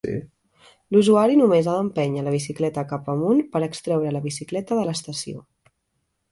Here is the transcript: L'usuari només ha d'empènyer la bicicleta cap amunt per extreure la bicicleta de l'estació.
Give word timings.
L'usuari 0.95 1.37
només 1.41 1.69
ha 1.73 1.75
d'empènyer 1.81 2.23
la 2.29 2.33
bicicleta 2.37 2.85
cap 2.95 3.13
amunt 3.15 3.45
per 3.53 3.63
extreure 3.69 4.17
la 4.19 4.25
bicicleta 4.27 4.81
de 4.81 4.91
l'estació. 4.91 5.49